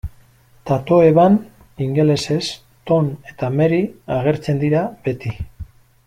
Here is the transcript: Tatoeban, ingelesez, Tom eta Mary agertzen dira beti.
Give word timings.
Tatoeban, 0.69 1.35
ingelesez, 1.87 2.47
Tom 2.91 3.11
eta 3.33 3.49
Mary 3.61 3.81
agertzen 4.19 4.63
dira 4.67 4.81
beti. 5.09 5.35